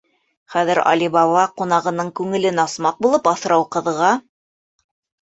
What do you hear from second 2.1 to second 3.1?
күңелен асмаҡ